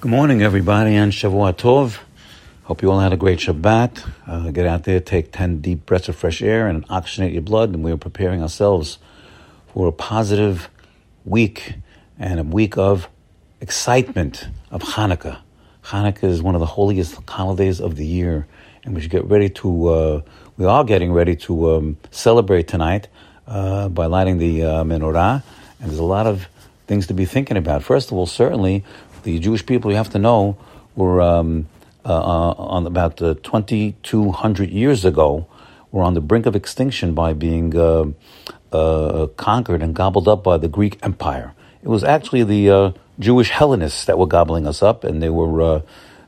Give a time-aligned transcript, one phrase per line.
[0.00, 1.98] Good morning, everybody, and Shavua Tov.
[2.62, 4.10] Hope you all had a great Shabbat.
[4.26, 7.74] Uh, get out there, take 10 deep breaths of fresh air, and oxygenate your blood.
[7.74, 8.96] And we're preparing ourselves
[9.74, 10.70] for a positive
[11.26, 11.74] week
[12.18, 13.10] and a week of
[13.60, 15.40] excitement of Hanukkah.
[15.84, 18.46] Hanukkah is one of the holiest holidays of the year,
[18.84, 20.20] and we should get ready to, uh,
[20.56, 23.08] we are getting ready to um, celebrate tonight
[23.46, 25.42] uh, by lighting the uh, menorah.
[25.78, 26.48] And there's a lot of
[26.86, 27.84] things to be thinking about.
[27.84, 28.82] First of all, certainly,
[29.22, 30.56] the Jewish people, you have to know,
[30.96, 31.68] were um,
[32.04, 35.46] uh, uh on about uh, 2,200 years ago,
[35.92, 38.06] were on the brink of extinction by being uh,
[38.72, 41.52] uh, conquered and gobbled up by the Greek Empire.
[41.82, 45.82] It was actually the uh, Jewish Hellenists that were gobbling us up, and they were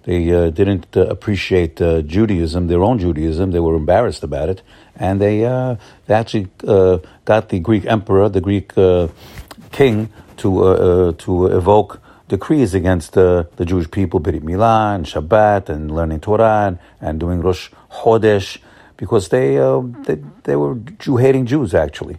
[0.04, 3.52] they didn't appreciate Judaism, their own Judaism.
[3.52, 4.62] They were embarrassed about it,
[4.96, 5.40] and they
[6.06, 8.72] they actually got the Greek emperor, the Greek
[9.70, 12.01] king, to to evoke
[12.32, 17.20] decrees against uh, the Jewish people, Brit Milah and Shabbat and learning Torah and, and
[17.20, 18.56] doing Rosh Chodesh,
[18.96, 22.18] because they, uh, they, they were Jew-hating Jews, actually.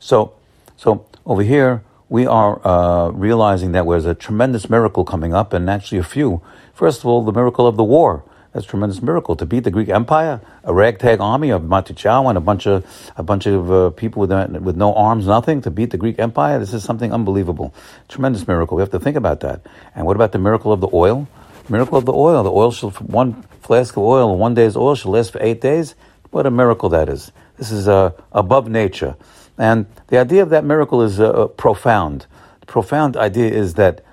[0.00, 0.34] So,
[0.76, 5.70] so over here, we are uh, realizing that there's a tremendous miracle coming up, and
[5.70, 6.42] actually a few.
[6.74, 8.24] First of all, the miracle of the war.
[8.52, 12.36] That's a tremendous miracle to beat the Greek Empire, a ragtag army of Matityahu and
[12.36, 12.84] a bunch of
[13.16, 16.18] a bunch of uh, people with uh, with no arms, nothing to beat the Greek
[16.18, 16.58] Empire.
[16.58, 17.74] This is something unbelievable,
[18.08, 18.76] tremendous miracle.
[18.76, 19.62] We have to think about that.
[19.94, 21.28] And what about the miracle of the oil?
[21.70, 22.42] Miracle of the oil.
[22.42, 25.94] The oil shall one flask of oil, one day's oil shall last for eight days.
[26.30, 27.32] What a miracle that is!
[27.56, 29.16] This is uh, above nature,
[29.56, 32.26] and the idea of that miracle is uh, profound.
[32.60, 34.04] The profound idea is that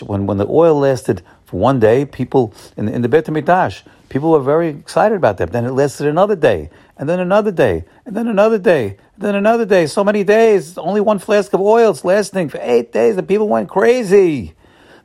[0.00, 1.20] when when the oil lasted
[1.54, 5.52] one day, people in, in the Beit HaMikdash, people were very excited about that.
[5.52, 9.34] Then it lasted another day, and then another day, and then another day, and then
[9.34, 9.86] another day.
[9.86, 13.16] So many days, only one flask of oil is lasting for eight days.
[13.16, 14.54] The people went crazy.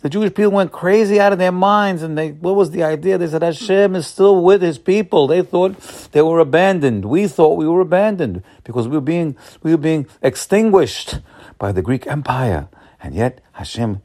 [0.01, 3.17] The Jewish people went crazy out of their minds, and they, what was the idea?
[3.17, 5.27] They said Hashem is still with His people.
[5.27, 5.77] They thought
[6.13, 7.03] they were abandoned.
[7.03, 11.19] We thought we were abandoned because we were being we were being extinguished
[11.57, 12.69] by the Greek Empire,
[13.03, 14.01] and yet Hashem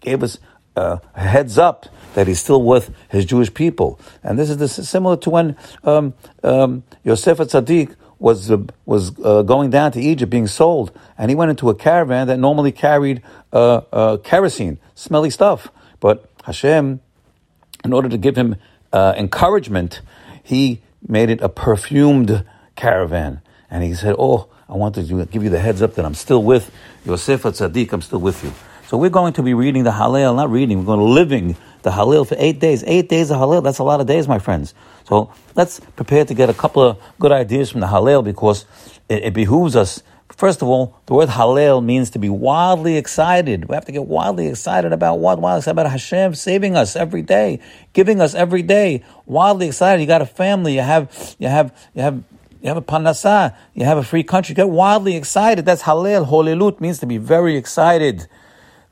[0.00, 0.38] gave us
[0.76, 3.98] uh, heads up that he's still with his Jewish people.
[4.22, 9.42] And this is this similar to when um, um, Yosef Tzaddik was uh, was uh,
[9.42, 13.22] going down to Egypt, being sold, and he went into a caravan that normally carried
[13.52, 15.68] uh, uh kerosene, smelly stuff.
[16.00, 17.00] But Hashem,
[17.84, 18.56] in order to give him
[18.92, 20.00] uh, encouragement,
[20.42, 22.44] he made it a perfumed
[22.76, 26.14] caravan, and he said, "Oh, I want to give you the heads up that I'm
[26.14, 26.70] still with
[27.04, 27.92] Yosef Tzaddik.
[27.92, 28.52] I'm still with you."
[28.92, 31.88] So we're going to be reading the Hallel, not reading, we're going to living the
[31.88, 32.84] Hallel for eight days.
[32.86, 34.74] Eight days of Hallel, that's a lot of days, my friends.
[35.08, 38.66] So let's prepare to get a couple of good ideas from the Hallel because
[39.08, 40.02] it, it behooves us.
[40.28, 43.66] First of all, the word Hallel means to be wildly excited.
[43.66, 45.38] We have to get wildly excited about what?
[45.40, 47.60] Wildly excited about Hashem saving us every day,
[47.94, 49.04] giving us every day.
[49.24, 50.02] Wildly excited.
[50.02, 50.74] You got a family.
[50.74, 52.22] You have, you have, you have
[52.60, 54.54] you have a panasa, you have a free country.
[54.54, 55.64] Get wildly excited.
[55.64, 56.28] That's halel.
[56.28, 58.28] Holelut means to be very excited.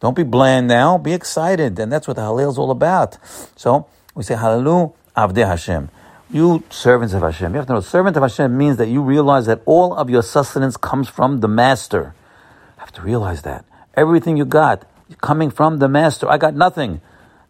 [0.01, 0.99] Don't be bland now.
[0.99, 1.79] Be excited.
[1.79, 3.19] And that's what the Hallel is all about.
[3.57, 5.91] So we say, Hallelu Avdei Hashem.
[6.33, 7.53] You servants of Hashem.
[7.53, 10.23] You have to know, servant of Hashem means that you realize that all of your
[10.23, 12.15] sustenance comes from the Master.
[12.77, 13.65] You have to realize that.
[13.95, 14.87] Everything you got
[15.21, 16.29] coming from the Master.
[16.31, 17.01] I got nothing.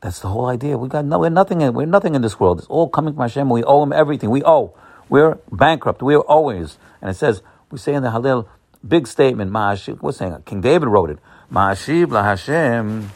[0.01, 0.79] That's the whole idea.
[0.79, 1.61] We got no, we're nothing.
[1.61, 2.59] In, we're nothing in this world.
[2.59, 3.51] It's all coming from Hashem.
[3.51, 4.31] We owe Him everything.
[4.31, 4.75] We owe.
[5.11, 6.03] We're bankrupt.
[6.03, 6.79] We're always.
[7.03, 8.47] And it says we say in the Hallel,
[8.87, 9.53] big statement.
[9.53, 11.19] Ma'ash, we're saying King David wrote it.
[11.53, 13.11] Ma'ashiv la Hashem.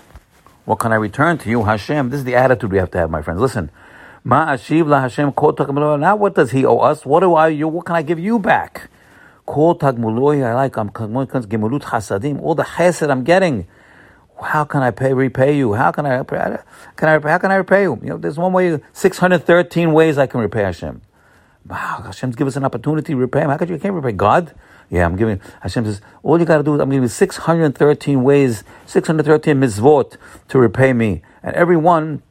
[0.64, 2.10] What can I return to you, Hashem?
[2.10, 3.40] This is the attitude we have to have, my friends.
[3.40, 3.70] Listen.
[4.26, 5.32] Ma'ashiv la Hashem
[6.00, 7.06] Now what does he owe us?
[7.06, 8.90] What do I you what can I give you back?
[9.46, 13.68] Kol tagmuloi, I like I'm gemulut chasadim, all the chesed I'm getting.
[14.42, 15.74] How can I pay repay you?
[15.74, 18.00] How can I can I how can I repay you?
[18.02, 21.02] You know, there's one way, 613 ways I can repay Hashem.
[21.66, 23.50] Wow, Hashem's give us an opportunity to repay him.
[23.50, 24.54] How could you can't repay God?
[24.90, 28.22] Yeah, I'm giving, Hashem says, all you got to do is I'm giving you 613
[28.22, 30.16] ways, 613 mitzvot
[30.48, 31.22] to repay me.
[31.42, 32.22] And every one,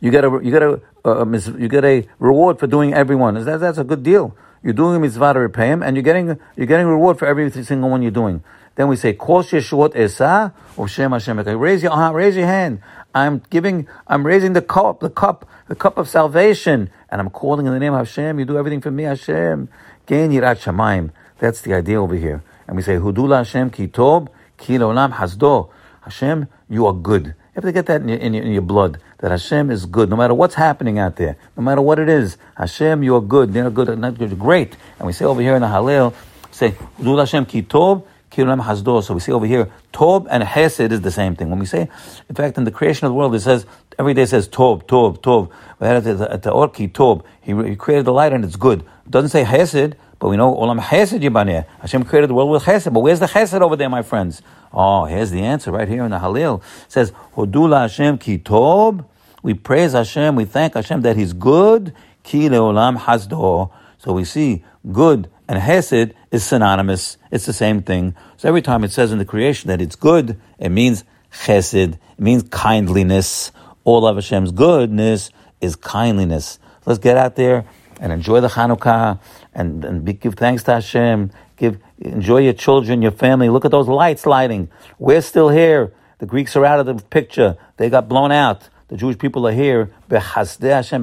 [0.00, 1.26] you get a, you get a, a,
[1.58, 3.42] you get a reward for doing every one.
[3.42, 4.36] That, that's a good deal.
[4.62, 7.26] You're doing a mitzvah to repay him, and you're getting, you're getting a reward for
[7.26, 8.42] every single one you're doing.
[8.76, 11.38] Then we say, Kos Yeshuot Esa, or Shem Hashem.
[11.38, 12.80] Raise your hand, raise your hand.
[13.14, 17.64] I'm giving, I'm raising the cup, the cup, the cup of salvation, and I'm calling
[17.64, 18.40] in the name of Hashem.
[18.40, 19.68] You do everything for me, Hashem.
[20.04, 21.12] Gain Yirat Shamayim.
[21.38, 22.42] That's the idea over here.
[22.66, 25.70] And we say, Hudula Hashem ki tob, ki olam hasdo.
[26.00, 27.26] Hashem, you are good.
[27.26, 29.86] You have to get that in your, in, your, in your, blood, that Hashem is
[29.86, 32.36] good, no matter what's happening out there, no matter what it is.
[32.56, 33.52] Hashem, you are good.
[33.52, 34.76] They're good, not good, great.
[34.98, 36.14] And we say over here in the Hallel,
[36.50, 41.10] say, Hudula Hashem ki tob, So we see over here, Tob and Hesed is the
[41.10, 41.50] same thing.
[41.50, 41.88] When we say,
[42.28, 43.64] in fact, in the creation of the world, it says,
[43.98, 45.52] every day it says Tob, Tob, Tob.
[45.80, 47.24] At the Orki, Tob.
[47.40, 48.80] He, he created the light and it's good.
[48.80, 51.66] It doesn't say Hesed, but we know Olam Chesed Yibaneh.
[51.80, 52.92] Hashem created the world with Chesed.
[52.92, 54.42] But where's the Chesed over there, my friends?
[54.72, 56.60] Oh, here's the answer right here in the Halil.
[56.86, 59.08] It says, Hodula Hashem ki Tob.
[59.42, 60.34] We praise Hashem.
[60.34, 61.94] We thank Hashem that He's good.
[62.24, 63.70] Ki leolam hasdo.
[63.98, 67.16] So we see good and Hesed is synonymous.
[67.30, 68.16] It's the same thing.
[68.36, 71.94] So every time it says in the creation that it's good, it means Chesed.
[71.94, 73.52] It means kindliness.
[73.84, 76.58] All of Hashem's goodness is kindliness.
[76.86, 77.64] Let's get out there
[78.00, 79.20] and enjoy the Hanukkah
[79.54, 81.30] and, and be, give thanks to Hashem.
[81.56, 83.48] Give, enjoy your children, your family.
[83.48, 84.68] Look at those lights lighting.
[84.98, 85.94] We're still here.
[86.18, 87.56] The Greeks are out of the picture.
[87.76, 88.68] They got blown out.
[88.88, 89.92] The Jewish people are here.
[90.10, 91.02] Hashem.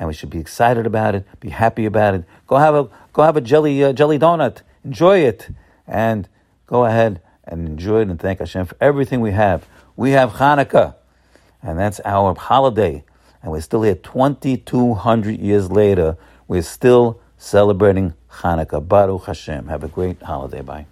[0.00, 2.24] And we should be excited about it, be happy about it.
[2.48, 4.62] Go have a, go have a jelly, uh, jelly donut.
[4.84, 5.50] Enjoy it.
[5.86, 6.28] And
[6.66, 9.68] go ahead and enjoy it and thank Hashem for everything we have.
[9.94, 10.96] We have Hanukkah.
[11.62, 13.04] And that's our holiday
[13.42, 16.16] and we're still here 2,200 years later.
[16.46, 18.86] We're still celebrating Hanukkah.
[18.86, 19.68] Baruch Hashem.
[19.68, 20.60] Have a great holiday.
[20.60, 20.86] Bye.